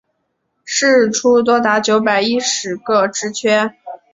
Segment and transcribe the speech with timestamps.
[0.65, 3.75] 释出多达九百一十个职缺